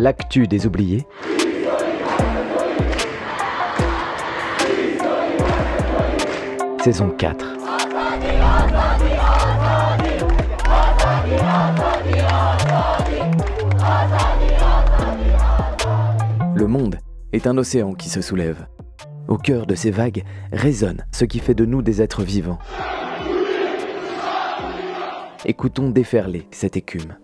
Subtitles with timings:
[0.00, 1.06] l'actu des oubliés.
[6.82, 7.46] Saison 4.
[16.54, 16.96] Le monde
[17.32, 18.66] est un océan qui se soulève.
[19.28, 22.58] Au cœur de ces vagues résonne ce qui fait de nous des êtres vivants.
[25.44, 27.16] Écoutons déferler cette écume.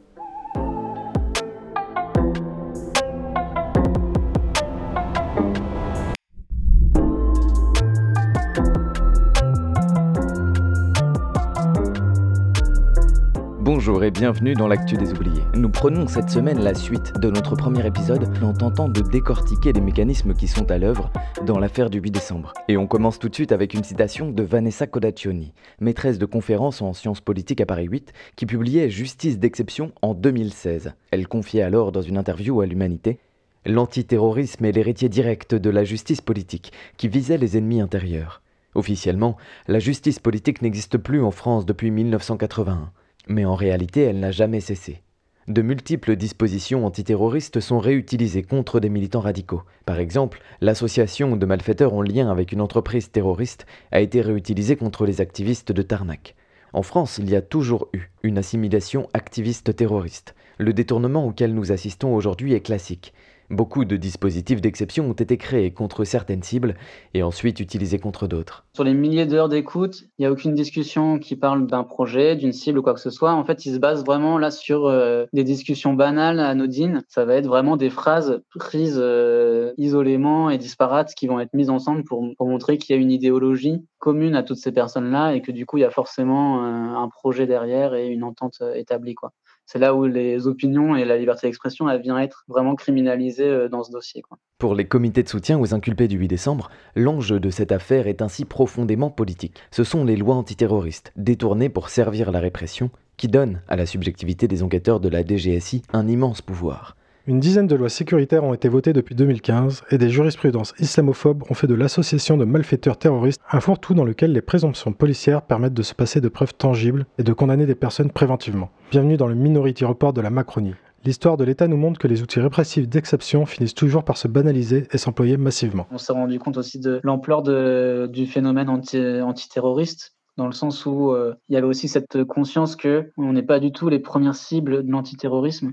[13.67, 15.43] Bonjour et bienvenue dans l'actu des oubliés.
[15.57, 19.81] Nous prenons cette semaine la suite de notre premier épisode en tentant de décortiquer les
[19.81, 21.11] mécanismes qui sont à l'œuvre
[21.45, 22.53] dans l'affaire du 8 décembre.
[22.69, 26.81] Et on commence tout de suite avec une citation de Vanessa Codaccioni, maîtresse de conférences
[26.81, 30.95] en sciences politiques à Paris 8, qui publiait Justice d'exception en 2016.
[31.11, 33.19] Elle confiait alors dans une interview à l'Humanité
[33.65, 38.43] L'antiterrorisme est l'héritier direct de la justice politique qui visait les ennemis intérieurs.
[38.77, 42.93] Officiellement, la justice politique n'existe plus en France depuis 1981.
[43.27, 45.03] Mais en réalité, elle n'a jamais cessé.
[45.49, 49.63] De multiples dispositions antiterroristes sont réutilisées contre des militants radicaux.
[49.85, 55.07] Par exemple, l'association de malfaiteurs en lien avec une entreprise terroriste a été réutilisée contre
[55.07, 56.35] les activistes de Tarnac.
[56.73, 60.35] En France, il y a toujours eu une assimilation activiste-terroriste.
[60.59, 63.13] Le détournement auquel nous assistons aujourd'hui est classique.
[63.51, 66.75] Beaucoup de dispositifs d'exception ont été créés contre certaines cibles
[67.15, 68.67] et ensuite utilisés contre d'autres.
[68.75, 72.53] Sur les milliers d'heures d'écoute, il n'y a aucune discussion qui parle d'un projet, d'une
[72.53, 73.33] cible ou quoi que ce soit.
[73.33, 77.05] En fait, ils se basent vraiment là sur euh, des discussions banales, anodines.
[77.09, 81.71] Ça va être vraiment des phrases prises euh, isolément et disparates qui vont être mises
[81.71, 85.43] ensemble pour, pour montrer qu'il y a une idéologie commune à toutes ces personnes-là et
[85.43, 88.75] que du coup, il y a forcément un, un projet derrière et une entente euh,
[88.75, 89.17] établie.
[89.17, 89.33] Quoi
[89.67, 93.69] c'est là où les opinions et la liberté d'expression elle vient être vraiment criminalisées euh,
[93.69, 94.23] dans ce dossier.
[94.59, 98.23] Pour les comités de soutien aux inculpés du 8 décembre, l'enjeu de cette affaire est
[98.23, 99.57] ainsi profondément politique.
[99.73, 104.47] Ce sont les lois antiterroristes, détournées pour servir la répression, qui donnent à la subjectivité
[104.47, 106.97] des enquêteurs de la DGSI un immense pouvoir.
[107.29, 111.55] Une dizaine de lois sécuritaires ont été votées depuis 2015 et des jurisprudences islamophobes ont
[111.55, 115.83] fait de l'association de malfaiteurs terroristes un fourre-tout dans lequel les présomptions policières permettent de
[115.83, 118.71] se passer de preuves tangibles et de condamner des personnes préventivement.
[118.93, 120.77] Bienvenue dans le Minority Report de la Macronie.
[121.05, 124.87] L'histoire de l'État nous montre que les outils répressifs d'exception finissent toujours par se banaliser
[124.93, 125.89] et s'employer massivement.
[125.91, 131.11] On s'est rendu compte aussi de l'ampleur du phénomène anti, antiterroriste dans le sens où
[131.11, 134.37] euh, il y avait aussi cette conscience que on n'est pas du tout les premières
[134.37, 135.73] cibles de l'antiterrorisme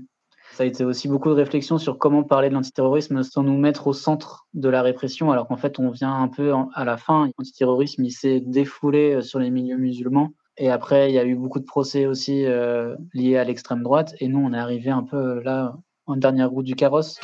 [0.54, 3.88] ça a été aussi beaucoup de réflexion sur comment parler de l'antiterrorisme sans nous mettre
[3.88, 7.28] au centre de la répression, alors qu'en fait, on vient un peu à la fin.
[7.36, 10.30] L'antiterrorisme, il s'est défoulé euh, sur les milieux musulmans.
[10.56, 14.14] Et après, il y a eu beaucoup de procès aussi euh, liés à l'extrême droite.
[14.20, 15.74] Et nous, on est arrivé un peu euh, là,
[16.06, 17.18] en dernière roue du carrosse.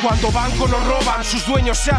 [0.00, 1.90] Cuando nos roban, sus dueños se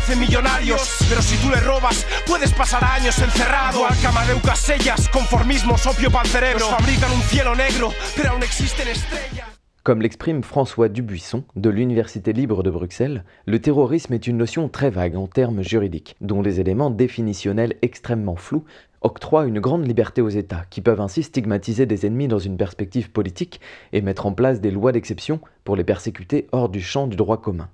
[1.22, 1.36] si
[1.66, 2.54] robas, puedes
[2.96, 3.86] años encerrado.
[3.86, 9.57] Alcamadeu Casellas, conformismo, opio fabrican un negro, pero estrellas.
[9.88, 14.90] Comme l'exprime François Dubuisson de l'Université libre de Bruxelles, le terrorisme est une notion très
[14.90, 18.66] vague en termes juridiques, dont les éléments définitionnels extrêmement flous
[19.00, 23.12] octroient une grande liberté aux États, qui peuvent ainsi stigmatiser des ennemis dans une perspective
[23.12, 23.62] politique
[23.94, 27.40] et mettre en place des lois d'exception pour les persécuter hors du champ du droit
[27.40, 27.70] commun.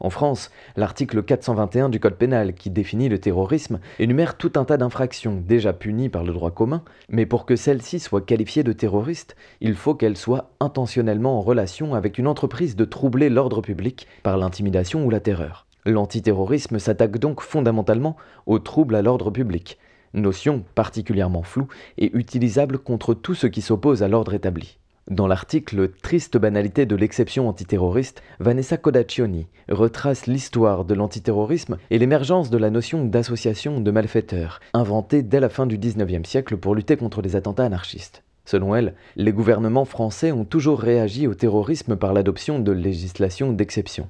[0.00, 4.76] En France, l'article 421 du Code pénal, qui définit le terrorisme, énumère tout un tas
[4.76, 9.36] d'infractions déjà punies par le droit commun, mais pour que celles-ci soient qualifiées de terroristes,
[9.60, 14.36] il faut qu'elles soient intentionnellement en relation avec une entreprise de troubler l'ordre public par
[14.36, 15.66] l'intimidation ou la terreur.
[15.84, 19.78] L'antiterrorisme s'attaque donc fondamentalement au trouble à l'ordre public,
[20.14, 24.78] notion particulièrement floue et utilisable contre tout ce qui s'oppose à l'ordre établi.
[25.10, 32.50] Dans l'article Triste banalité de l'exception antiterroriste, Vanessa Codaccioni retrace l'histoire de l'antiterrorisme et l'émergence
[32.50, 36.96] de la notion d'association de malfaiteurs, inventée dès la fin du XIXe siècle pour lutter
[36.96, 38.24] contre les attentats anarchistes.
[38.44, 44.08] Selon elle, les gouvernements français ont toujours réagi au terrorisme par l'adoption de législations d'exception.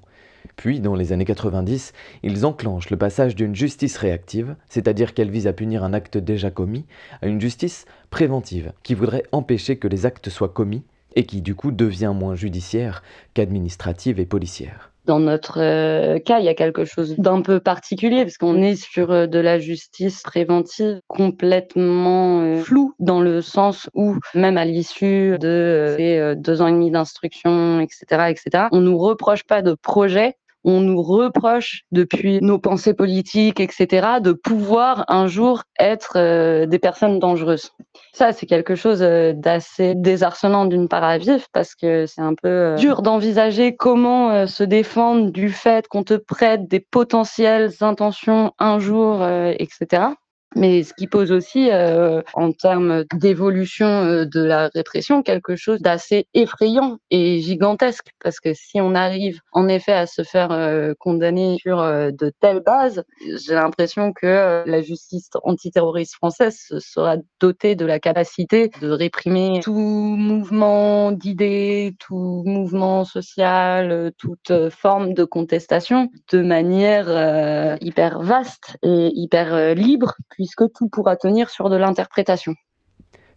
[0.54, 5.46] Puis, dans les années 90, ils enclenchent le passage d'une justice réactive, c'est-à-dire qu'elle vise
[5.46, 6.86] à punir un acte déjà commis,
[7.22, 10.84] à une justice préventive, qui voudrait empêcher que les actes soient commis,
[11.16, 13.02] et qui du coup devient moins judiciaire
[13.34, 14.92] qu'administrative et policière.
[15.06, 18.74] Dans notre euh, cas, il y a quelque chose d'un peu particulier parce qu'on est
[18.74, 24.64] sur euh, de la justice préventive complètement euh, floue dans le sens où même à
[24.64, 29.74] l'issue de ces deux ans et demi d'instruction, etc., etc., on nous reproche pas de
[29.74, 30.34] projet,
[30.66, 36.80] on nous reproche depuis nos pensées politiques, etc., de pouvoir un jour être euh, des
[36.80, 37.70] personnes dangereuses.
[38.12, 42.34] Ça, c'est quelque chose euh, d'assez désarçonnant d'une part à vivre parce que c'est un
[42.34, 48.52] peu euh, dur d'envisager comment se défendre du fait qu'on te prête des potentielles intentions
[48.58, 49.24] un jour,
[49.58, 50.08] etc
[50.56, 55.80] mais ce qui pose aussi, euh, en termes d'évolution euh, de la répression, quelque chose
[55.80, 58.08] d'assez effrayant et gigantesque.
[58.24, 62.62] Parce que si on arrive en effet à se faire euh, condamner sur de telles
[62.62, 69.60] bases, j'ai l'impression que la justice antiterroriste française sera dotée de la capacité de réprimer
[69.62, 79.10] tout mouvement d'idées, tout mouvement social, toute forme de contestation de manière hyper vaste et
[79.14, 80.14] hyper libre
[80.46, 82.54] puisque tout pourra tenir sur de l'interprétation.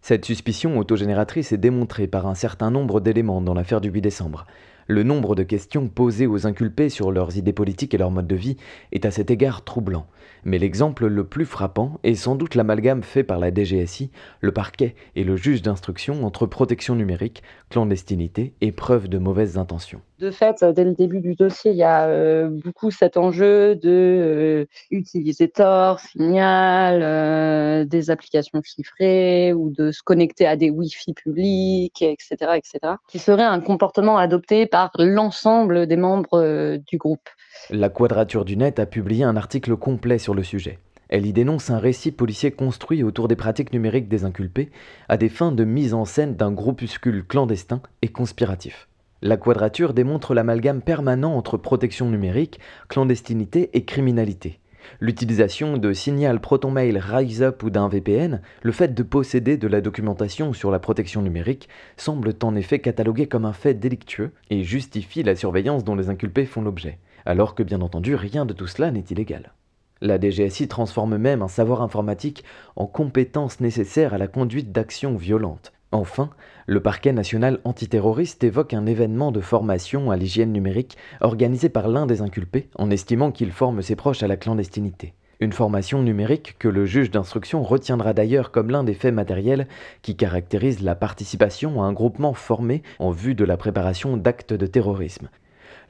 [0.00, 4.46] Cette suspicion autogénératrice est démontrée par un certain nombre d'éléments dans l'affaire du 8 décembre.
[4.86, 8.36] Le nombre de questions posées aux inculpés sur leurs idées politiques et leur mode de
[8.36, 8.56] vie
[8.92, 10.06] est à cet égard troublant.
[10.44, 14.10] Mais l'exemple le plus frappant est sans doute l'amalgame fait par la DGSI,
[14.40, 20.00] le parquet et le juge d'instruction entre protection numérique, clandestinité et preuve de mauvaises intentions.
[20.20, 23.88] De fait, dès le début du dossier, il y a euh, beaucoup cet enjeu de
[23.88, 31.14] euh, utiliser Tor, Signal, euh, des applications chiffrées ou de se connecter à des Wi-Fi
[31.14, 37.28] publics, etc., etc., qui serait un comportement adopté par l'ensemble des membres du groupe.
[37.70, 40.78] La Quadrature du Net a publié un article complet sur le sujet.
[41.08, 44.70] Elle y dénonce un récit policier construit autour des pratiques numériques des inculpés
[45.08, 48.88] à des fins de mise en scène d'un groupuscule clandestin et conspiratif.
[49.22, 54.60] La quadrature démontre l'amalgame permanent entre protection numérique, clandestinité et criminalité.
[54.98, 60.52] L'utilisation de Signal, ProtonMail, RiseUp ou d'un VPN, le fait de posséder de la documentation
[60.52, 65.36] sur la protection numérique, semblent en effet catalogués comme un fait délictueux et justifient la
[65.36, 69.04] surveillance dont les inculpés font l'objet alors que bien entendu rien de tout cela n'est
[69.10, 69.52] illégal.
[70.02, 72.42] La DGSI transforme même un savoir informatique
[72.76, 75.72] en compétence nécessaire à la conduite d'actions violentes.
[75.92, 76.30] Enfin,
[76.66, 82.06] le parquet national antiterroriste évoque un événement de formation à l'hygiène numérique organisé par l'un
[82.06, 85.12] des inculpés en estimant qu'il forme ses proches à la clandestinité.
[85.40, 89.66] Une formation numérique que le juge d'instruction retiendra d'ailleurs comme l'un des faits matériels
[90.00, 94.66] qui caractérisent la participation à un groupement formé en vue de la préparation d'actes de
[94.66, 95.28] terrorisme.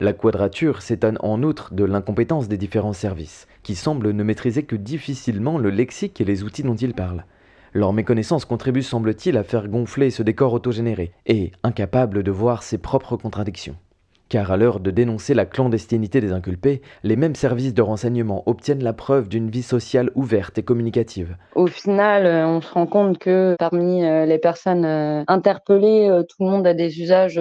[0.02, 4.75] La quadrature s'étonne en outre de l'incompétence des différents services, qui semblent ne maîtriser que
[4.75, 7.26] difficilement le lexique et les outils dont ils parlent.
[7.75, 12.79] Leur méconnaissance contribue, semble-t-il, à faire gonfler ce décor autogénéré, et incapable de voir ses
[12.79, 13.76] propres contradictions
[14.31, 18.82] car à l'heure de dénoncer la clandestinité des inculpés, les mêmes services de renseignement obtiennent
[18.82, 21.37] la preuve d'une vie sociale ouverte et communicative.
[21.56, 26.44] Au final, euh, on se rend compte que parmi euh, les personnes euh, interpellées, tout
[26.44, 27.41] le monde a des usages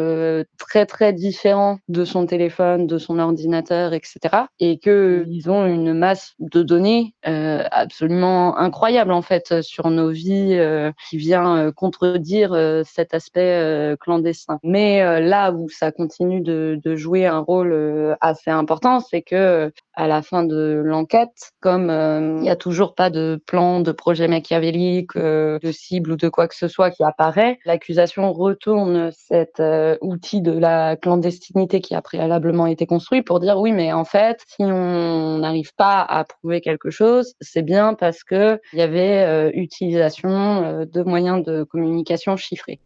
[0.57, 4.19] très très différents de son téléphone, de son ordinateur, etc.
[4.59, 10.59] Et qu'ils ont une masse de données absolument incroyable en fait sur nos vies
[11.07, 14.59] qui vient contredire cet aspect clandestin.
[14.63, 19.71] Mais là où ça continue de de jouer un rôle euh, assez important, c'est que
[19.93, 23.91] à la fin de l'enquête, comme euh, il n'y a toujours pas de plan, de
[23.91, 29.11] projet machiavélique, euh, de cible ou de quoi que ce soit qui apparaît, l'accusation retourne
[29.11, 29.61] cet
[30.01, 34.43] outil de la clandestinité qui a préalablement été construit pour dire oui, mais en fait,
[34.47, 39.51] si on n'arrive pas à prouver quelque chose, c'est bien parce que il y avait
[39.53, 42.79] utilisation de moyens de communication chiffrés.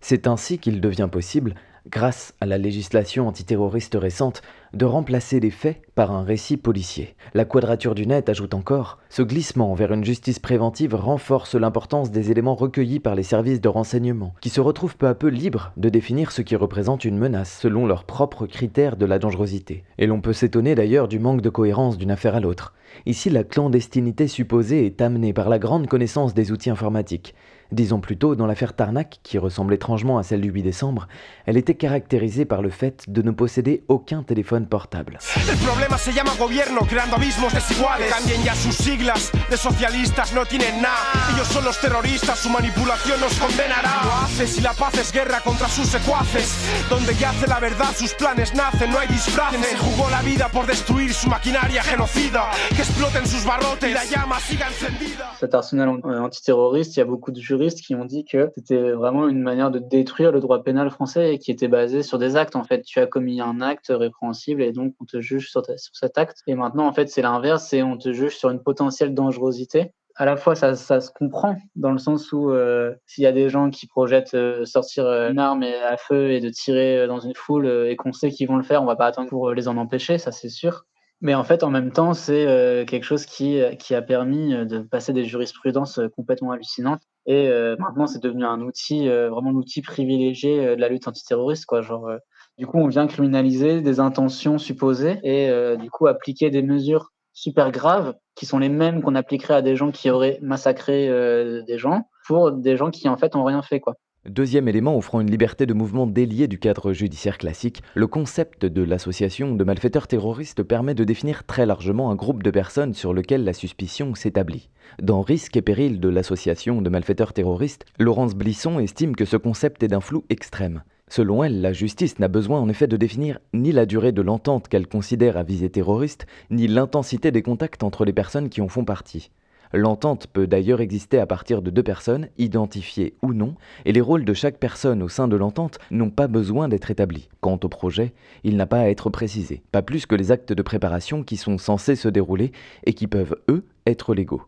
[0.00, 1.54] C'est ainsi qu'il devient possible
[1.88, 7.14] grâce à la législation antiterroriste récente, de remplacer les faits par un récit policier.
[7.34, 12.30] La quadrature du net ajoute encore, ce glissement vers une justice préventive renforce l'importance des
[12.30, 15.88] éléments recueillis par les services de renseignement, qui se retrouvent peu à peu libres de
[15.88, 19.84] définir ce qui représente une menace selon leurs propres critères de la dangerosité.
[19.98, 22.74] Et l'on peut s'étonner d'ailleurs du manque de cohérence d'une affaire à l'autre.
[23.06, 27.34] Ici, la clandestinité supposée est amenée par la grande connaissance des outils informatiques,
[27.72, 31.08] Disons plutôt, dans l'affaire Tarnac, qui ressemble étrangement à celle du 8 décembre,
[31.46, 35.18] elle était caractérisée par le fait de ne posséder aucun téléphone portable.
[35.48, 38.12] El problema se llama gobierno, creando abismos desiguales.
[38.12, 41.32] Cambien ya sus siglas, de socialistas no tienen nada.
[41.34, 44.02] Ellos son los terroristas, su manipulación nos condenará.
[44.04, 46.54] Lo hace si la paz es guerra contra sus secuaces.
[46.90, 49.64] Donde yace la verdad, sus planes nacen, no hay disfraces.
[49.64, 52.50] Se jugó la vida por destruir su maquinaria genocida.
[52.76, 55.32] Que exploten sus barrotes y la llama siga encendida.
[55.40, 59.40] Cet arsenal antiterroriste, il y a beaucoup de qui ont dit que c'était vraiment une
[59.40, 62.56] manière de détruire le droit pénal français et qui était basé sur des actes.
[62.56, 65.96] En fait, tu as commis un acte répréhensible et donc on te juge sur, sur
[65.96, 66.38] cet acte.
[66.46, 70.24] Et maintenant, en fait, c'est l'inverse, c'est on te juge sur une potentielle dangerosité à
[70.24, 73.48] la fois ça, ça, se comprend dans le sens où euh, s'il y a des
[73.48, 77.34] gens qui projettent euh, sortir euh, une arme à feu et de tirer dans une
[77.34, 79.76] foule et qu'on sait qu'ils vont le faire, on va pas attendre pour les en
[79.76, 80.84] empêcher, ça c'est sûr.
[81.22, 85.24] Mais en fait, en même temps, c'est quelque chose qui, a permis de passer des
[85.24, 87.00] jurisprudences complètement hallucinantes.
[87.26, 87.48] Et
[87.78, 91.64] maintenant, c'est devenu un outil, vraiment l'outil privilégié de la lutte antiterroriste.
[91.66, 91.80] Quoi.
[91.80, 92.10] Genre,
[92.58, 97.70] du coup, on vient criminaliser des intentions supposées et du coup appliquer des mesures super
[97.70, 101.78] graves qui sont les mêmes qu'on appliquerait à des gens qui auraient massacré euh, des
[101.78, 103.94] gens pour des gens qui en fait ont rien fait quoi.
[104.28, 108.82] Deuxième élément offrant une liberté de mouvement déliée du cadre judiciaire classique, le concept de
[108.82, 113.42] l'association de malfaiteurs terroristes permet de définir très largement un groupe de personnes sur lequel
[113.42, 114.68] la suspicion s'établit.
[115.02, 119.82] Dans Risque et péril de l'association de malfaiteurs terroristes, Laurence Blisson estime que ce concept
[119.82, 120.84] est d'un flou extrême.
[121.08, 124.68] Selon elle, la justice n'a besoin en effet de définir ni la durée de l'entente
[124.68, 128.84] qu'elle considère à visée terroriste, ni l'intensité des contacts entre les personnes qui en font
[128.84, 129.32] partie.
[129.72, 134.24] L'entente peut d'ailleurs exister à partir de deux personnes, identifiées ou non, et les rôles
[134.24, 137.28] de chaque personne au sein de l'entente n'ont pas besoin d'être établis.
[137.40, 138.12] Quant au projet,
[138.44, 141.56] il n'a pas à être précisé, pas plus que les actes de préparation qui sont
[141.56, 142.52] censés se dérouler
[142.84, 144.42] et qui peuvent, eux, être légaux.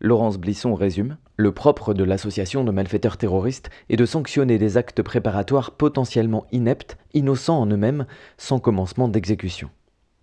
[0.00, 5.02] Laurence Blisson résume Le propre de l'association de malfaiteurs terroristes est de sanctionner des actes
[5.02, 8.06] préparatoires potentiellement ineptes, innocents en eux-mêmes,
[8.38, 9.68] sans commencement d'exécution.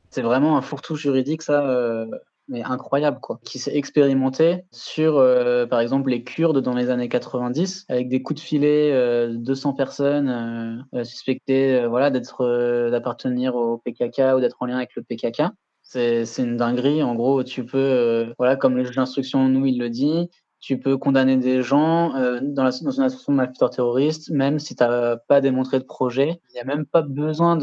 [0.10, 2.08] C'est vraiment un fourre-tout juridique, ça, euh,
[2.48, 7.10] mais incroyable, quoi, qui s'est expérimenté sur, euh, par exemple, les Kurdes dans les années
[7.10, 13.78] 90, avec des coups de filet, euh, 200 personnes euh, suspectées voilà, d'être, d'appartenir au
[13.78, 15.52] PKK ou d'être en lien avec le PKK.
[15.90, 17.02] C'est une dinguerie.
[17.02, 20.30] En gros, tu peux, euh, voilà, comme le juge d'instruction, nous, il le dit,
[20.68, 24.84] tu peux condamner des gens euh, dans, une association de malfaiteurs terroristes, même si tu
[24.84, 26.42] n'as pas démontré de projet.
[26.50, 27.56] Il n'y a même pas besoin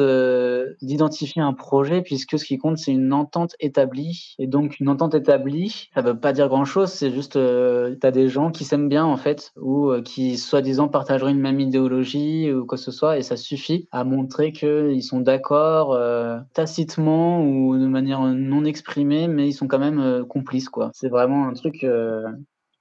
[0.81, 4.37] d'identifier un projet, puisque ce qui compte, c'est une entente établie.
[4.39, 8.07] Et donc, une entente établie, ça ne veut pas dire grand-chose, c'est juste, euh, tu
[8.07, 11.61] as des gens qui s'aiment bien, en fait, ou euh, qui, soi-disant, partageraient une même
[11.61, 16.39] idéologie, ou quoi que ce soit, et ça suffit à montrer qu'ils sont d'accord euh,
[16.55, 20.91] tacitement ou de manière non exprimée, mais ils sont quand même complices, quoi.
[20.95, 21.85] C'est vraiment un truc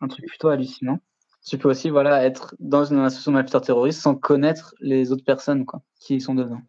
[0.03, 0.99] un truc plutôt hallucinant.
[1.45, 5.25] Tu peux aussi voilà, être dans une association de malfaiteurs terroristes sans connaître les autres
[5.25, 6.61] personnes quoi, qui sont dedans.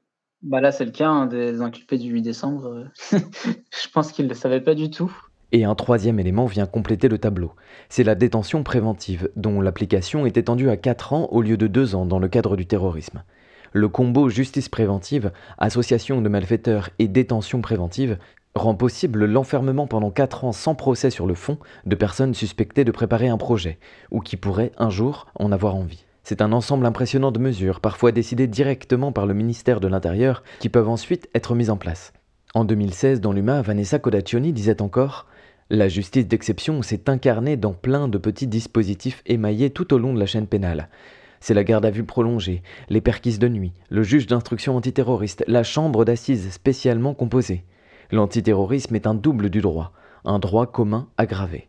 [0.42, 2.88] Bah là, c'est le cas hein, des inculpés du 8 décembre.
[3.12, 5.10] Je pense qu'ils ne le savaient pas du tout.
[5.52, 7.52] Et un troisième élément vient compléter le tableau.
[7.88, 11.94] C'est la détention préventive, dont l'application est étendue à 4 ans au lieu de 2
[11.94, 13.22] ans dans le cadre du terrorisme.
[13.72, 18.18] Le combo justice préventive, association de malfaiteurs et détention préventive
[18.54, 22.92] rend possible l'enfermement pendant 4 ans sans procès sur le fond de personnes suspectées de
[22.92, 23.78] préparer un projet,
[24.10, 26.04] ou qui pourraient un jour en avoir envie.
[26.22, 30.68] C'est un ensemble impressionnant de mesures, parfois décidées directement par le ministère de l'Intérieur, qui
[30.68, 32.12] peuvent ensuite être mises en place.
[32.54, 35.26] En 2016, dans l'UMA, Vanessa Codaccioni disait encore
[35.68, 40.20] La justice d'exception s'est incarnée dans plein de petits dispositifs émaillés tout au long de
[40.20, 40.88] la chaîne pénale.
[41.40, 45.62] C'est la garde à vue prolongée, les perquises de nuit, le juge d'instruction antiterroriste, la
[45.62, 47.64] chambre d'assises spécialement composée.
[48.14, 49.90] L'antiterrorisme est un double du droit,
[50.24, 51.68] un droit commun aggravé.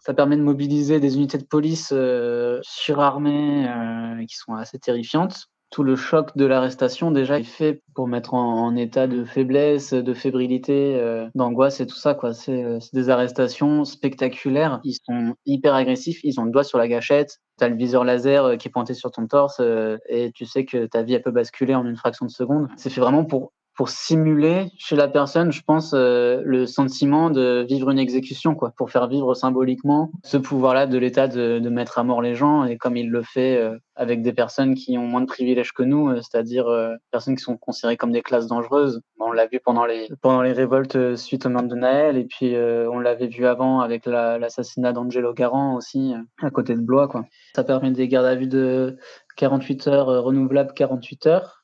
[0.00, 5.46] Ça permet de mobiliser des unités de police euh, surarmées euh, qui sont assez terrifiantes.
[5.70, 10.12] Tout le choc de l'arrestation déjà est fait pour mettre en, état de faiblesse, de
[10.12, 12.12] fébrilité, euh, d'angoisse et tout ça.
[12.12, 12.34] Quoi.
[12.34, 14.80] C'est, des arrestations spectaculaires.
[14.84, 17.38] Ils sont hyper agressifs, ils ont le doigt sur la gâchette.
[17.58, 19.62] Tu as le viseur laser qui est pointé sur ton torse
[20.06, 22.68] et tu sais que ta vie peut basculer en une fraction de seconde.
[22.76, 27.64] C'est fait vraiment pour pour simuler chez la personne, je pense, euh, le sentiment de
[27.68, 32.00] vivre une exécution, quoi, pour faire vivre symboliquement ce pouvoir-là de l'État de, de, mettre
[32.00, 35.06] à mort les gens, et comme il le fait euh, avec des personnes qui ont
[35.06, 36.66] moins de privilèges que nous, euh, c'est-à-dire
[37.12, 39.00] personnes qui sont considérées comme des classes dangereuses.
[39.20, 42.56] On l'a vu pendant les, pendant les révoltes suite au meurtre de Naël, et puis
[42.56, 47.06] on l'avait vu avant avec l'assassinat d'Angelo Garant aussi, à côté de Blois.
[47.06, 47.26] Quoi.
[47.54, 48.96] Ça permet des gardes à vue de
[49.36, 51.57] 48 heures renouvelables 48 heures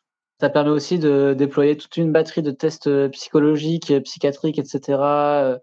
[0.45, 4.99] ça permet aussi de déployer toute une batterie de tests euh, psychologiques, euh, psychiatriques, etc.
[5.01, 5.59] Euh,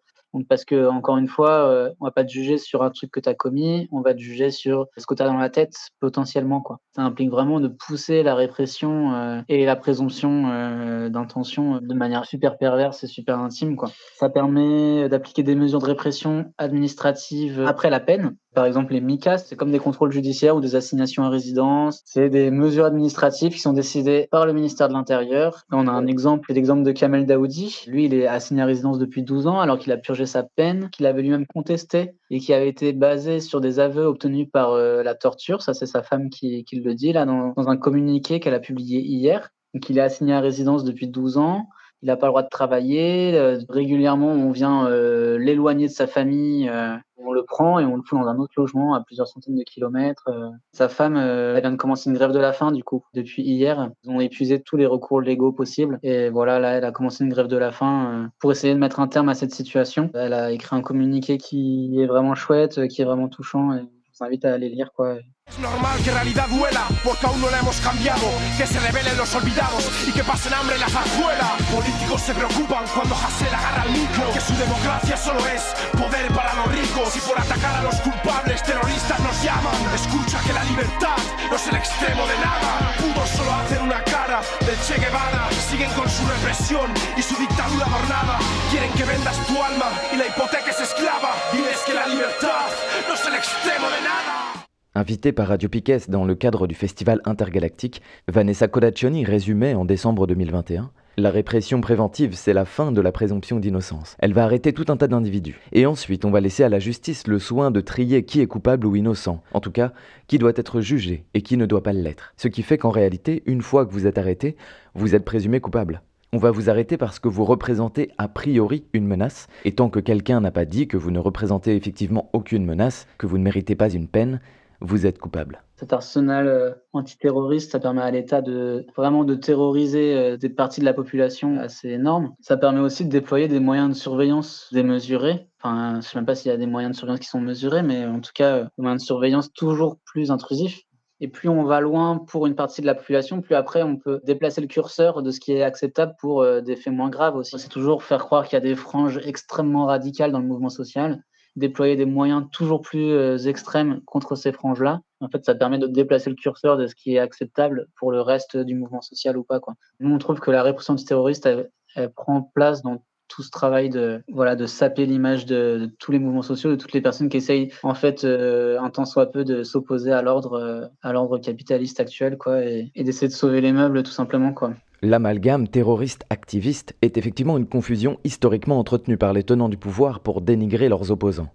[0.49, 3.27] parce que, encore une fois, on va pas te juger sur un truc que tu
[3.27, 6.63] as commis, on va te juger sur ce que tu as dans la tête potentiellement.
[6.95, 13.03] Ça implique vraiment de pousser la répression et la présomption d'intention de manière super perverse
[13.03, 13.75] et super intime.
[14.15, 18.37] Ça permet d'appliquer des mesures de répression administrative après la peine.
[18.53, 22.01] Par exemple, les MICA, c'est comme des contrôles judiciaires ou des assignations à résidence.
[22.05, 25.63] C'est des mesures administratives qui sont décidées par le ministère de l'Intérieur.
[25.71, 27.85] On a un exemple, l'exemple de Kamel Daoudi.
[27.87, 30.89] Lui, il est assigné à résidence depuis 12 ans alors qu'il a purgé sa peine,
[30.89, 35.01] qu'il avait lui-même contesté et qui avait été basé sur des aveux obtenus par euh,
[35.01, 35.61] la torture.
[35.61, 38.59] Ça, c'est sa femme qui, qui, le dit là dans, dans un communiqué qu'elle a
[38.59, 39.51] publié hier.
[39.73, 41.67] Donc, il est assigné à résidence depuis 12 ans
[42.01, 43.37] il n'a pas le droit de travailler.
[43.37, 46.67] Euh, régulièrement, on vient euh, l'éloigner de sa famille.
[46.67, 49.55] Euh, on le prend et on le fout dans un autre logement à plusieurs centaines
[49.55, 50.27] de kilomètres.
[50.73, 53.91] Sa femme, elle vient de commencer une grève de la faim, du coup, depuis hier.
[54.03, 55.99] Ils ont épuisé tous les recours légaux possibles.
[56.01, 58.99] Et voilà, là, elle a commencé une grève de la faim pour essayer de mettre
[58.99, 60.09] un terme à cette situation.
[60.15, 63.73] Elle a écrit un communiqué qui est vraiment chouette, qui est vraiment touchant.
[63.73, 65.17] Et je vous invite à aller lire, quoi.
[65.51, 68.23] Es normal que realidad duela, porque aún no la hemos cambiado.
[68.57, 71.57] Que se rebelen los olvidados y que pasen hambre en la zarzuela.
[71.69, 74.31] Políticos se preocupan cuando Hassel agarra al micro.
[74.31, 77.17] Que su democracia solo es poder para los ricos.
[77.17, 79.75] Y por atacar a los culpables, terroristas nos llaman.
[79.93, 82.95] Escucha que la libertad no es el extremo de nada.
[82.97, 85.49] Pudo solo hacer una cara del Che Guevara.
[85.69, 88.39] Siguen con su represión y su dictadura adornada.
[88.71, 91.35] Quieren que vendas tu alma y la hipoteca es esclava.
[91.51, 92.71] Diles que la libertad
[93.05, 94.50] no es el extremo de nada.
[94.93, 100.27] Invitée par Radio Piquet dans le cadre du festival intergalactique, Vanessa Codaccioni résumait en décembre
[100.27, 104.17] 2021 La répression préventive, c'est la fin de la présomption d'innocence.
[104.19, 105.61] Elle va arrêter tout un tas d'individus.
[105.71, 108.85] Et ensuite, on va laisser à la justice le soin de trier qui est coupable
[108.85, 109.41] ou innocent.
[109.53, 109.93] En tout cas,
[110.27, 112.33] qui doit être jugé et qui ne doit pas l'être.
[112.35, 114.57] Ce qui fait qu'en réalité, une fois que vous êtes arrêté,
[114.93, 116.01] vous êtes présumé coupable.
[116.33, 119.99] On va vous arrêter parce que vous représentez a priori une menace, et tant que
[119.99, 123.75] quelqu'un n'a pas dit que vous ne représentez effectivement aucune menace, que vous ne méritez
[123.75, 124.39] pas une peine,
[124.81, 125.63] vous êtes coupable.
[125.77, 130.79] Cet arsenal euh, antiterroriste, ça permet à l'État de vraiment de terroriser euh, des parties
[130.79, 132.33] de la population assez énormes.
[132.39, 135.47] Ça permet aussi de déployer des moyens de surveillance démesurés.
[135.59, 137.41] Enfin, je ne sais même pas s'il y a des moyens de surveillance qui sont
[137.41, 140.81] mesurés, mais en tout cas, euh, des moyens de surveillance toujours plus intrusifs.
[141.23, 144.21] Et plus on va loin pour une partie de la population, plus après on peut
[144.23, 147.59] déplacer le curseur de ce qui est acceptable pour des faits moins graves aussi.
[147.59, 151.21] C'est toujours faire croire qu'il y a des franges extrêmement radicales dans le mouvement social
[151.55, 155.01] déployer des moyens toujours plus euh, extrêmes contre ces franges-là.
[155.19, 158.21] En fait, ça permet de déplacer le curseur de ce qui est acceptable pour le
[158.21, 159.59] reste du mouvement social ou pas.
[159.59, 159.75] Quoi.
[159.99, 163.89] Nous, on trouve que la répression antiterroriste, elle, elle prend place dans tout ce travail
[163.89, 167.37] de voilà de saper l'image de, tous les mouvements sociaux, de toutes les personnes qui
[167.37, 171.37] essayent en fait euh, un temps soit peu de s'opposer à l'ordre euh, à l'ordre
[171.37, 174.73] capitaliste actuel quoi et, et d'essayer de sauver les meubles tout simplement quoi.
[175.03, 180.89] L'amalgame terroriste-activiste est effectivement une confusion historiquement entretenue par les tenants du pouvoir pour dénigrer
[180.89, 181.51] leurs opposants.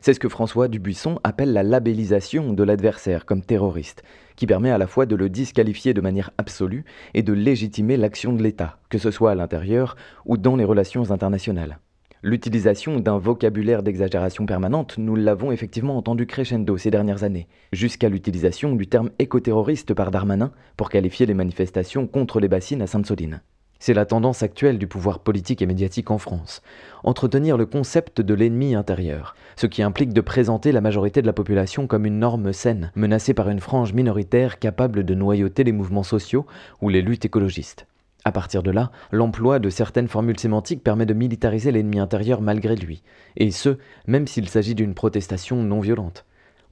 [0.00, 4.02] C'est ce que François Dubuisson appelle la labellisation de l'adversaire comme terroriste,
[4.34, 8.32] qui permet à la fois de le disqualifier de manière absolue et de légitimer l'action
[8.32, 11.78] de l'État, que ce soit à l'intérieur ou dans les relations internationales.
[12.22, 18.74] L'utilisation d'un vocabulaire d'exagération permanente, nous l'avons effectivement entendu crescendo ces dernières années, jusqu'à l'utilisation
[18.74, 23.42] du terme écoterroriste par Darmanin pour qualifier les manifestations contre les bassines à Sainte-Soline.
[23.78, 26.62] C'est la tendance actuelle du pouvoir politique et médiatique en France,
[27.04, 31.34] entretenir le concept de l'ennemi intérieur, ce qui implique de présenter la majorité de la
[31.34, 36.02] population comme une norme saine, menacée par une frange minoritaire capable de noyauter les mouvements
[36.02, 36.46] sociaux
[36.80, 37.86] ou les luttes écologistes.
[38.26, 42.74] À partir de là, l'emploi de certaines formules sémantiques permet de militariser l'ennemi intérieur malgré
[42.74, 43.04] lui,
[43.36, 46.24] et ce, même s'il s'agit d'une protestation non violente.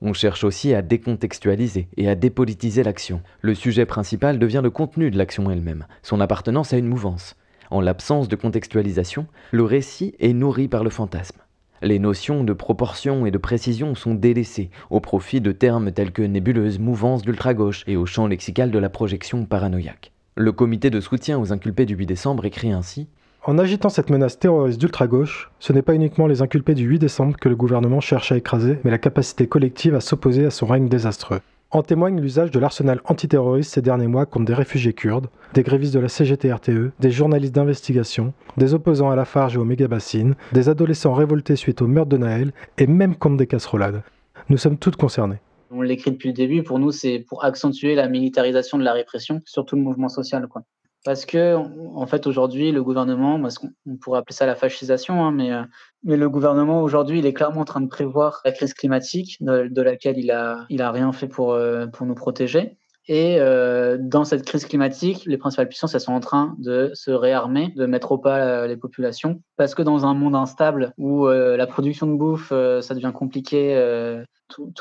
[0.02, 3.22] On cherche aussi à décontextualiser et à dépolitiser l'action.
[3.40, 7.36] Le sujet principal devient le contenu de l'action elle-même, son appartenance à une mouvance.
[7.70, 11.38] En l'absence de contextualisation, le récit est nourri par le fantasme.
[11.82, 16.22] Les notions de proportion et de précision sont délaissées au profit de termes tels que
[16.22, 20.13] nébuleuse, mouvance d'ultra-gauche et au champ lexical de la projection paranoïaque.
[20.36, 23.06] Le comité de soutien aux inculpés du 8 décembre écrit ainsi
[23.44, 27.36] En agitant cette menace terroriste d'ultra-gauche, ce n'est pas uniquement les inculpés du 8 décembre
[27.36, 30.88] que le gouvernement cherche à écraser, mais la capacité collective à s'opposer à son règne
[30.88, 31.38] désastreux.
[31.70, 35.94] En témoigne l'usage de l'arsenal antiterroriste ces derniers mois contre des réfugiés kurdes, des grévistes
[35.94, 40.68] de la CGT-RTE, des journalistes d'investigation, des opposants à la Farge et aux méga-bassines, des
[40.68, 44.02] adolescents révoltés suite au meurtre de Naël, et même contre des casserolades.
[44.48, 45.38] Nous sommes toutes concernées
[45.74, 49.42] on l'écrit depuis le début, pour nous, c'est pour accentuer la militarisation de la répression
[49.44, 50.46] sur tout le mouvement social.
[50.48, 50.62] Quoi.
[51.04, 53.68] Parce que, en fait, aujourd'hui, le gouvernement, parce qu'on
[54.00, 55.62] pourrait appeler ça la fascisation, hein, mais, euh,
[56.02, 59.82] mais le gouvernement, aujourd'hui, il est clairement en train de prévoir la crise climatique, de,
[59.82, 62.78] laquelle il a, il a rien fait pour, euh, pour nous protéger.
[63.06, 67.10] Et euh, dans cette crise climatique, les principales puissances elles sont en train de se
[67.10, 71.26] réarmer, de mettre au pas euh, les populations, parce que dans un monde instable où
[71.26, 74.24] euh, la production de bouffe, euh, ça devient compliqué, euh,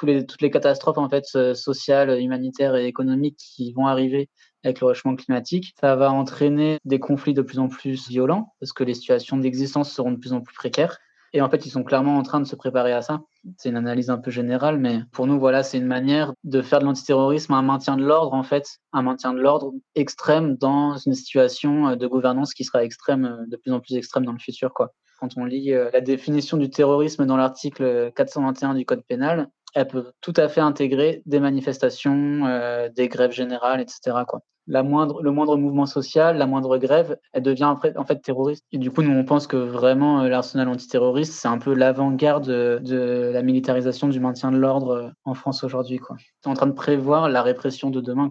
[0.04, 4.30] les, toutes les catastrophes en fait sociales, humanitaires et économiques qui vont arriver
[4.64, 8.72] avec le réchauffement climatique, ça va entraîner des conflits de plus en plus violents, parce
[8.72, 10.98] que les situations d'existence seront de plus en plus précaires.
[11.36, 13.22] Et en fait, ils sont clairement en train de se préparer à ça.
[13.58, 16.80] C'est une analyse un peu générale, mais pour nous, voilà, c'est une manière de faire
[16.80, 21.16] de l'antiterrorisme un maintien de l'ordre, en fait, un maintien de l'ordre extrême dans une
[21.16, 24.94] situation de gouvernance qui sera extrême, de plus en plus extrême dans le futur, quoi.
[25.20, 30.12] Quand on lit la définition du terrorisme dans l'article 421 du Code pénal, elle peut
[30.22, 34.18] tout à fait intégrer des manifestations, euh, des grèves générales, etc.
[34.66, 38.64] La moindre, le moindre mouvement social, la moindre grève, elle devient en fait, terroriste.
[38.72, 42.48] Et du coup, nous, on pense que vraiment euh, l'arsenal antiterroriste, c'est un peu l'avant-garde
[42.48, 46.00] de, la militarisation du maintien de l'ordre euh, en France aujourd'hui.
[46.42, 48.30] C'est en train de prévoir la répression de demain.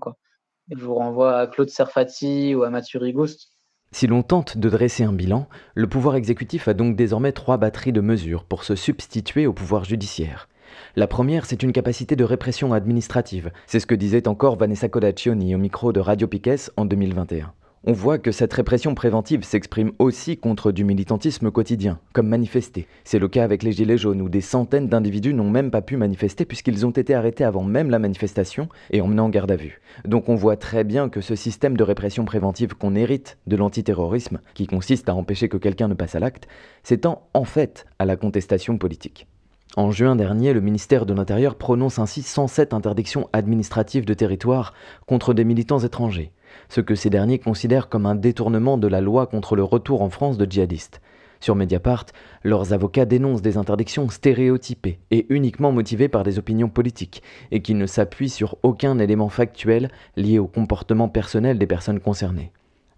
[0.70, 3.50] Je vous renvoie à Claude Serfati ou à Mathieu Rigoust.
[3.90, 7.92] Si l'on tente de dresser un bilan, le pouvoir exécutif a donc désormais trois batteries
[7.92, 10.48] de mesures pour se substituer au pouvoir judiciaire.
[10.96, 13.50] La première, c'est une capacité de répression administrative.
[13.66, 17.52] C'est ce que disait encore Vanessa Codaccioni au micro de Radio Piquet en 2021.
[17.84, 22.86] On voit que cette répression préventive s'exprime aussi contre du militantisme quotidien, comme manifester.
[23.02, 25.96] C'est le cas avec les Gilets jaunes, où des centaines d'individus n'ont même pas pu
[25.96, 29.80] manifester puisqu'ils ont été arrêtés avant même la manifestation et emmenés en garde à vue.
[30.04, 34.38] Donc on voit très bien que ce système de répression préventive qu'on hérite de l'antiterrorisme,
[34.54, 36.46] qui consiste à empêcher que quelqu'un ne passe à l'acte,
[36.84, 39.26] s'étend en fait à la contestation politique.
[39.74, 44.74] En juin dernier, le ministère de l'Intérieur prononce ainsi 107 interdictions administratives de territoire
[45.06, 46.30] contre des militants étrangers,
[46.68, 50.10] ce que ces derniers considèrent comme un détournement de la loi contre le retour en
[50.10, 51.00] France de djihadistes.
[51.40, 52.04] Sur Mediapart,
[52.42, 57.72] leurs avocats dénoncent des interdictions stéréotypées et uniquement motivées par des opinions politiques, et qui
[57.72, 62.52] ne s'appuient sur aucun élément factuel lié au comportement personnel des personnes concernées.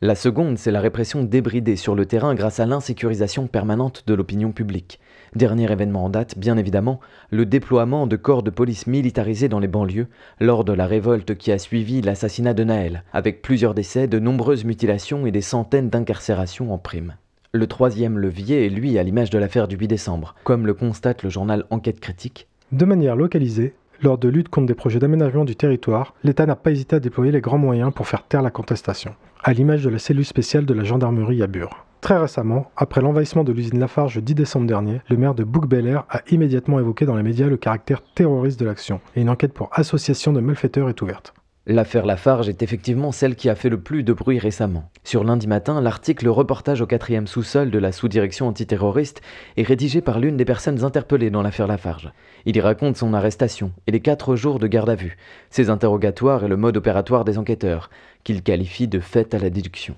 [0.04, 4.52] La seconde, c'est la répression débridée sur le terrain grâce à l'insécurisation permanente de l'opinion
[4.52, 5.00] publique.
[5.34, 9.66] Dernier événement en date, bien évidemment, le déploiement de corps de police militarisés dans les
[9.66, 10.08] banlieues
[10.40, 14.66] lors de la révolte qui a suivi l'assassinat de Naël, avec plusieurs décès, de nombreuses
[14.66, 17.16] mutilations et des centaines d'incarcérations en prime.
[17.52, 21.22] Le troisième levier est lui à l'image de l'affaire du 8 décembre, comme le constate
[21.22, 22.46] le journal Enquête Critique.
[22.72, 23.72] De manière localisée,
[24.04, 27.32] lors de lutte contre des projets d'aménagement du territoire, l'État n'a pas hésité à déployer
[27.32, 30.74] les grands moyens pour faire taire la contestation, à l'image de la cellule spéciale de
[30.74, 31.86] la gendarmerie à Bure.
[32.02, 35.64] Très récemment, après l'envahissement de l'usine Lafarge le 10 décembre dernier, le maire de bouc
[35.72, 39.70] a immédiatement évoqué dans les médias le caractère terroriste de l'action et une enquête pour
[39.72, 41.32] association de malfaiteurs est ouverte.
[41.66, 44.90] L'affaire Lafarge est effectivement celle qui a fait le plus de bruit récemment.
[45.02, 49.22] Sur lundi matin, l'article reportage au quatrième sous-sol de la sous-direction antiterroriste
[49.56, 52.12] est rédigé par l'une des personnes interpellées dans l'affaire Lafarge.
[52.44, 55.16] Il y raconte son arrestation et les quatre jours de garde à vue,
[55.48, 57.88] ses interrogatoires et le mode opératoire des enquêteurs,
[58.24, 59.94] qu'il qualifie de fait à la déduction.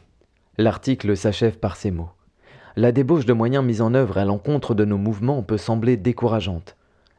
[0.58, 2.10] L'article s'achève par ces mots.
[2.76, 6.76] La débauche de moyens mis en œuvre à l'encontre de nos mouvements peut sembler décourageante.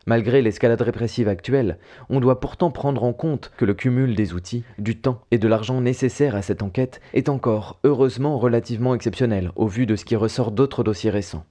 [0.07, 1.77] Malgré l'escalade répressive actuelle,
[2.09, 5.49] on doit pourtant prendre en compte que le cumul des outils, du temps et de
[5.49, 10.15] l'argent nécessaires à cette enquête est encore, heureusement, relativement exceptionnel au vu de ce qui
[10.15, 11.45] ressort d'autres dossiers récents.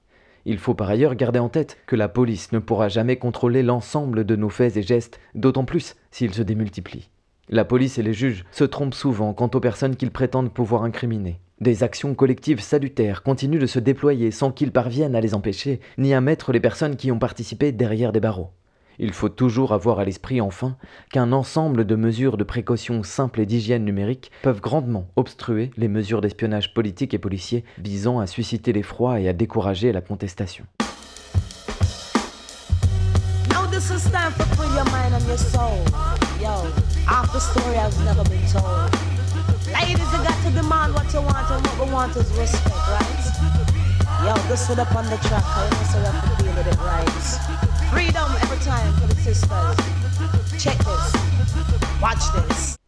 [0.45, 4.25] Il faut par ailleurs garder en tête que la police ne pourra jamais contrôler l'ensemble
[4.25, 7.11] de nos faits et gestes, d'autant plus s'ils se démultiplient.
[7.49, 11.39] La police et les juges se trompent souvent quant aux personnes qu'ils prétendent pouvoir incriminer.
[11.59, 16.13] Des actions collectives salutaires continuent de se déployer sans qu'ils parviennent à les empêcher, ni
[16.13, 18.51] à mettre les personnes qui ont participé derrière des barreaux.
[18.99, 20.77] Il faut toujours avoir à l'esprit enfin
[21.11, 26.21] qu'un ensemble de mesures de précaution simples et d'hygiène numérique peuvent grandement obstruer les mesures
[26.21, 30.65] d'espionnage politique et policier visant à susciter l'effroi et à décourager la contestation.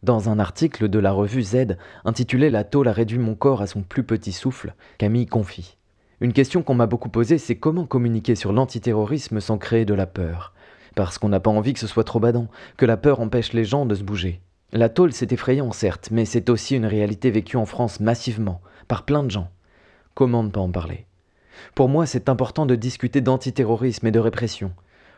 [0.02, 3.68] Dans un article de la revue Z intitulé La tôle a réduit mon corps à
[3.68, 5.76] son plus petit souffle, Camille confie.
[6.20, 10.06] Une question qu'on m'a beaucoup posée, c'est comment communiquer sur l'antiterrorisme sans créer de la
[10.06, 10.54] peur?
[10.96, 13.64] Parce qu'on n'a pas envie que ce soit trop badant, que la peur empêche les
[13.64, 14.40] gens de se bouger.
[14.72, 19.04] La tôle, c'est effrayant, certes, mais c'est aussi une réalité vécue en France massivement, par
[19.04, 19.50] plein de gens.
[20.14, 21.06] Comment ne pas en parler?
[21.74, 24.72] Pour moi, c'est important de discuter d'antiterrorisme et de répression.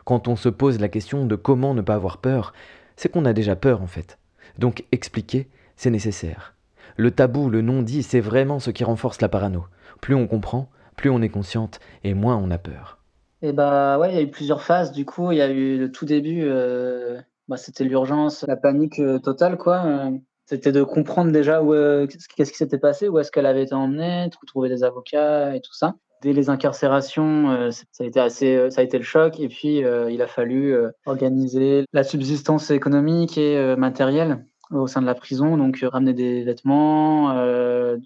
[0.05, 2.53] Quand on se pose la question de comment ne pas avoir peur,
[2.95, 4.17] c'est qu'on a déjà peur en fait.
[4.57, 6.55] Donc expliquer, c'est nécessaire.
[6.97, 9.65] Le tabou, le non-dit, c'est vraiment ce qui renforce la parano.
[10.01, 12.99] Plus on comprend, plus on est consciente et moins on a peur.
[13.41, 14.91] Et eh bah ouais, il y a eu plusieurs phases.
[14.91, 16.43] Du coup, il y a eu le tout début.
[16.43, 19.85] Euh, bah, c'était l'urgence, la panique euh, totale, quoi.
[19.85, 20.11] Euh.
[20.45, 24.29] C'était de comprendre déjà euh, qu'est-ce qui s'était passé, où est-ce qu'elle avait été emmenée,
[24.45, 25.95] trouver des avocats et tout ça.
[26.21, 29.39] Dès les incarcérations, ça a été assez, ça a été le choc.
[29.39, 30.73] Et puis, il a fallu
[31.05, 37.33] organiser la subsistance économique et matérielle au sein de la prison, donc ramener des vêtements,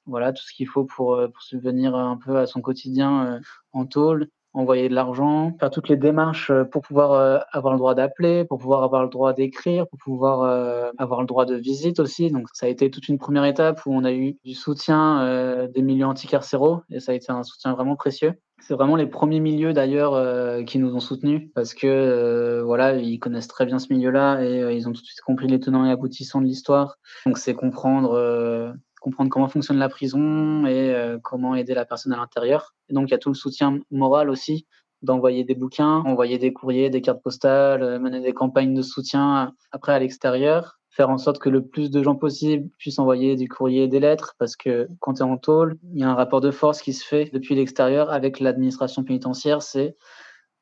[0.08, 3.40] voilà, tout ce qu'il faut pour, pour subvenir un peu à son quotidien
[3.74, 7.80] en tôle envoyer de l'argent, faire toutes les démarches euh, pour pouvoir euh, avoir le
[7.80, 11.56] droit d'appeler, pour pouvoir avoir le droit d'écrire, pour pouvoir euh, avoir le droit de
[11.56, 12.32] visite aussi.
[12.32, 15.82] Donc ça a été toute une première étape où on a eu du soutien des
[15.82, 18.34] milieux anticarcéraux et ça a été un soutien vraiment précieux.
[18.60, 23.48] C'est vraiment les premiers milieux d'ailleurs qui nous ont soutenus parce que voilà, ils connaissent
[23.48, 26.42] très bien ce milieu-là et ils ont tout de suite compris les tenants et aboutissants
[26.42, 26.98] de l'histoire.
[27.26, 28.74] Donc c'est comprendre
[29.08, 32.76] comprendre comment fonctionne la prison et comment aider la personne à l'intérieur.
[32.90, 34.68] Et donc il y a tout le soutien moral aussi
[35.02, 39.94] d'envoyer des bouquins, envoyer des courriers, des cartes postales, mener des campagnes de soutien après
[39.94, 43.84] à l'extérieur faire en sorte que le plus de gens possible puissent envoyer du courrier
[43.84, 46.42] et des lettres, parce que quand tu es en tôle, il y a un rapport
[46.42, 49.62] de force qui se fait depuis l'extérieur avec l'administration pénitentiaire.
[49.62, 49.96] C'est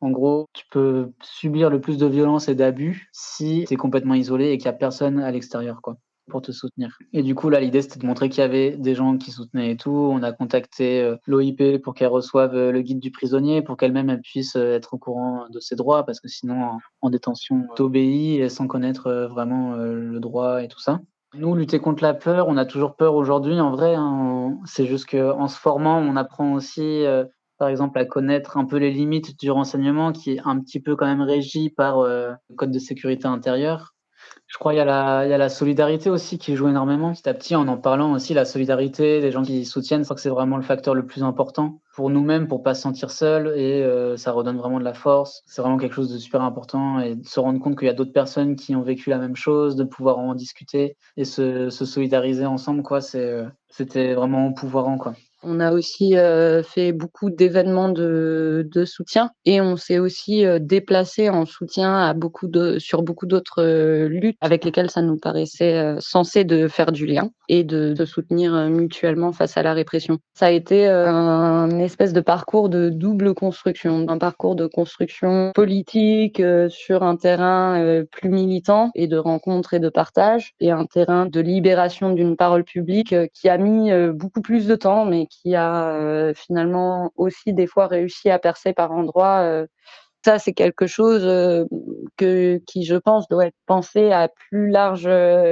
[0.02, 4.14] en gros, tu peux subir le plus de violence et d'abus si tu es complètement
[4.14, 5.82] isolé et qu'il n'y a personne à l'extérieur.
[5.82, 5.98] quoi
[6.30, 6.98] pour te soutenir.
[7.14, 9.72] Et du coup, là, l'idée, c'était de montrer qu'il y avait des gens qui soutenaient
[9.72, 9.92] et tout.
[9.92, 14.20] On a contacté euh, l'OIP pour qu'elle reçoive euh, le guide du prisonnier, pour qu'elle-même
[14.22, 18.68] puisse euh, être au courant de ses droits, parce que sinon, en, détention, t'obéis sans
[18.68, 21.00] connaître vraiment le droit et tout ça.
[21.34, 23.96] Nous, lutter contre la peur, on a toujours peur aujourd'hui, en vrai.
[23.96, 24.58] Hein.
[24.66, 27.04] c'est juste qu'en se formant, on apprend aussi,
[27.58, 30.96] par exemple, à connaître un peu les limites du renseignement, qui est un petit peu
[30.96, 33.95] quand même régi par le code de sécurité intérieure.
[34.56, 37.12] Je crois qu'il y, a la, y a la solidarité aussi qui joue énormément.
[37.12, 40.16] Petit à petit, en en parlant aussi, la solidarité, les gens qui soutiennent, je crois
[40.16, 43.48] que c'est vraiment le facteur le plus important pour nous-mêmes, pour pas se sentir seul
[43.58, 45.44] et euh, ça redonne vraiment de la force.
[45.46, 47.94] C'est vraiment quelque chose de super important et de se rendre compte qu'il y a
[47.94, 51.84] d'autres personnes qui ont vécu la même chose, de pouvoir en discuter et se, se
[51.84, 53.02] solidariser ensemble, quoi.
[53.02, 55.16] C'est, euh, c'était vraiment pouvoirant, quoi.
[55.48, 61.30] On a aussi euh, fait beaucoup d'événements de, soutien et on s'est aussi euh, déplacé
[61.30, 65.96] en soutien à beaucoup de, sur beaucoup d'autres euh, luttes avec lesquelles ça nous paraissait
[66.00, 70.20] censé de faire du lien et de, soutenir mutuellement face à la répression.
[70.34, 76.42] Ça a été un espèce de parcours de double construction, un parcours de construction politique
[76.70, 81.40] sur un terrain plus militant et de rencontres et de partage et un terrain de
[81.40, 86.34] libération d'une parole publique qui a mis beaucoup plus de temps mais qui a euh,
[86.36, 89.40] finalement aussi des fois réussi à percer par endroits.
[89.42, 89.68] Euh,
[90.24, 91.66] ça, c'est quelque chose euh,
[92.18, 95.08] que, qui, je pense, doit être pensé à plus large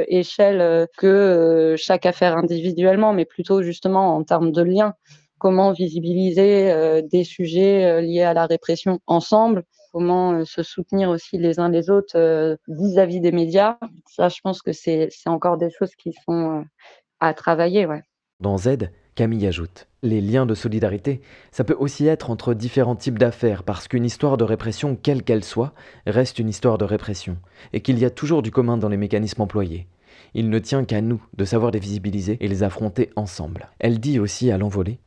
[0.08, 4.94] échelle que chaque affaire individuellement, mais plutôt justement en termes de lien.
[5.38, 11.70] Comment visibiliser des sujets liés à la répression ensemble comment se soutenir aussi les uns
[11.70, 13.78] les autres vis-à-vis des médias.
[14.08, 16.66] Ça, je pense que c'est encore des choses qui sont
[17.20, 17.86] à travailler.
[17.86, 18.02] Ouais.
[18.40, 21.22] Dans Z, Camille ajoute Les liens de solidarité,
[21.52, 25.44] ça peut aussi être entre différents types d'affaires, parce qu'une histoire de répression, quelle qu'elle
[25.44, 25.74] soit,
[26.08, 27.38] reste une histoire de répression,
[27.74, 29.88] et qu'il y a toujours du commun dans les mécanismes employés.
[30.34, 33.70] Il ne tient qu'à nous de savoir les visibiliser et les affronter ensemble.
[33.78, 35.00] Elle dit aussi à l'envolée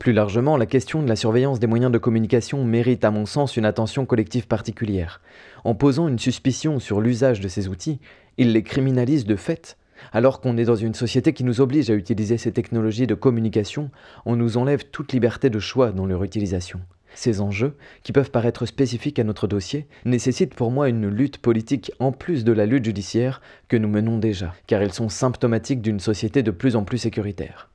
[0.00, 3.58] plus largement, la question de la surveillance des moyens de communication mérite à mon sens
[3.58, 5.20] une attention collective particulière.
[5.62, 8.00] En posant une suspicion sur l'usage de ces outils,
[8.38, 9.76] il les criminalise de fait,
[10.12, 13.90] alors qu'on est dans une société qui nous oblige à utiliser ces technologies de communication,
[14.26, 16.80] on nous enlève toute liberté de choix dans leur utilisation.
[17.14, 21.92] Ces enjeux, qui peuvent paraître spécifiques à notre dossier, nécessitent pour moi une lutte politique
[21.98, 26.00] en plus de la lutte judiciaire que nous menons déjà, car ils sont symptomatiques d'une
[26.00, 27.69] société de plus en plus sécuritaire.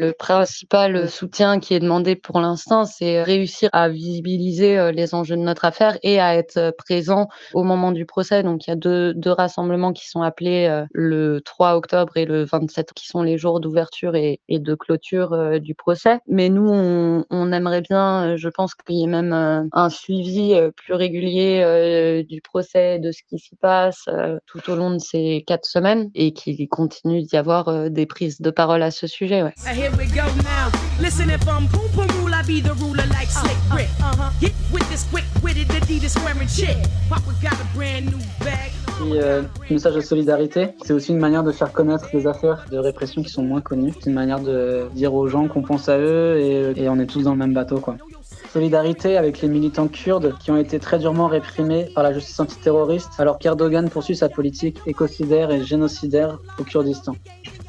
[0.00, 5.34] Le principal soutien qui est demandé pour l'instant, c'est réussir à visibiliser euh, les enjeux
[5.34, 8.44] de notre affaire et à être euh, présent au moment du procès.
[8.44, 12.26] Donc, il y a deux, deux rassemblements qui sont appelés euh, le 3 octobre et
[12.26, 16.20] le 27, qui sont les jours d'ouverture et, de clôture du procès.
[16.28, 19.32] Mais nous, on, on aimerait bien, je pense qu'il y ait même
[19.72, 24.04] un suivi plus régulier du procès, de ce qui s'y passe
[24.46, 28.50] tout au long de ces quatre semaines et qu'il continue d'y avoir des prises de
[28.50, 29.42] parole à ce sujet.
[29.42, 30.70] Ouais here we go now.
[31.00, 33.88] Listen, if I'm boom boom rule, I be the ruler like Slick Rick.
[34.00, 34.30] Uh-huh.
[34.40, 36.76] Get with this quick witted Adidas wearing shit.
[37.08, 38.72] Papa got a brand new bag.
[39.00, 42.78] Et euh, message de solidarité, c'est aussi une manière de faire connaître des affaires de
[42.78, 43.94] répression qui sont moins connues.
[43.94, 47.06] C'est une manière de dire aux gens qu'on pense à eux et, et on est
[47.06, 47.96] tous dans le même bateau, quoi.
[48.52, 53.10] Solidarité avec les militants kurdes qui ont été très durement réprimés par la justice antiterroriste
[53.18, 57.14] alors qu'Erdogan poursuit sa politique écocidaire et génocidaire au Kurdistan.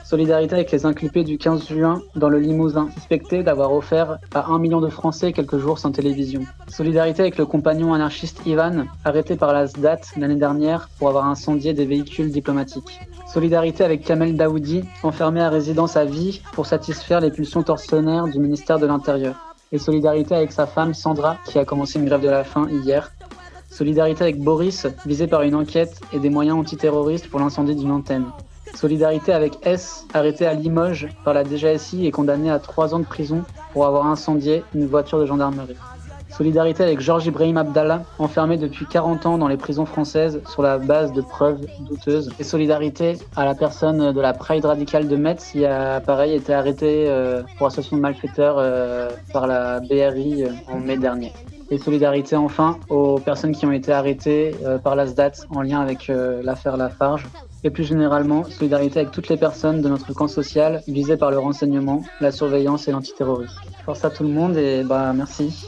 [0.09, 4.57] Solidarité avec les inculpés du 15 juin dans le Limousin, suspectés d'avoir offert à un
[4.57, 6.41] million de Français quelques jours sans télévision.
[6.67, 11.75] Solidarité avec le compagnon anarchiste Ivan, arrêté par la SDAT l'année dernière pour avoir incendié
[11.75, 12.99] des véhicules diplomatiques.
[13.31, 18.39] Solidarité avec Kamel Daoudi, enfermé à résidence à vie pour satisfaire les pulsions torsionnaires du
[18.39, 19.53] ministère de l'Intérieur.
[19.71, 23.11] Et solidarité avec sa femme Sandra, qui a commencé une grève de la faim hier.
[23.69, 28.25] Solidarité avec Boris, visé par une enquête et des moyens antiterroristes pour l'incendie d'une antenne.
[28.75, 33.05] Solidarité avec S, arrêté à Limoges par la DGSI et condamné à trois ans de
[33.05, 35.75] prison pour avoir incendié une voiture de gendarmerie.
[36.29, 40.77] Solidarité avec Georges Ibrahim Abdallah, enfermé depuis 40 ans dans les prisons françaises sur la
[40.77, 42.31] base de preuves douteuses.
[42.39, 46.53] Et solidarité à la personne de la Pride radicale de Metz qui a, pareil, été
[46.53, 51.33] arrêtée euh, pour association de malfaiteurs euh, par la BRI euh, en mai dernier.
[51.71, 56.07] Et solidarité enfin aux personnes qui ont été arrêtées par la SDAT en lien avec
[56.07, 57.27] l'affaire Lafarge
[57.63, 61.39] et plus généralement solidarité avec toutes les personnes de notre camp social visées par le
[61.39, 63.59] renseignement, la surveillance et l'antiterrorisme.
[63.85, 65.65] Force à tout le monde et bah merci.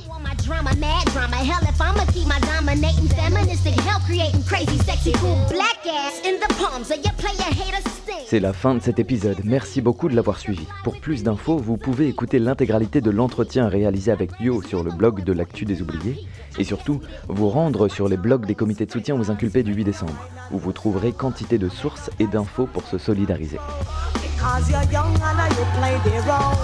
[8.27, 10.65] C'est la fin de cet épisode, merci beaucoup de l'avoir suivi.
[10.86, 15.25] Pour plus d'infos, vous pouvez écouter l'intégralité de l'entretien réalisé avec Yo sur le blog
[15.25, 16.25] de l'actu des oubliés,
[16.57, 19.84] et surtout vous rendre sur les blogs des comités de soutien aux inculpés du 8
[19.84, 23.60] décembre, où vous trouverez quantité de sources et d'infos pour se solidariser.
[24.39, 26.55] Cause you're young and you play the role.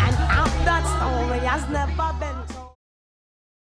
[0.00, 0.12] And
[0.66, 2.51] that story has never been